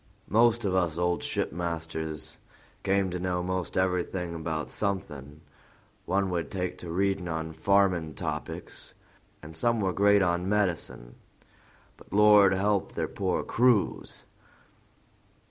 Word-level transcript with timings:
Most 0.31 0.65
of 0.65 0.73
us 0.73 0.97
old 0.97 1.21
shipmasters 1.21 2.37
came 2.81 3.11
to 3.11 3.19
know 3.19 3.43
'most 3.43 3.77
everything 3.77 4.33
about 4.33 4.71
something; 4.71 5.41
one 6.07 6.31
would 6.31 6.49
take 6.49 6.79
to 6.79 6.89
readin' 6.89 7.27
on 7.27 7.51
farming 7.53 8.15
topics, 8.15 8.95
and 9.43 9.55
some 9.55 9.79
were 9.79 9.93
great 9.93 10.23
on 10.23 10.49
medicine, 10.49 11.13
but 11.97 12.11
Lord 12.11 12.51
help 12.51 12.93
their 12.93 13.07
poor 13.07 13.43
crews! 13.43 14.23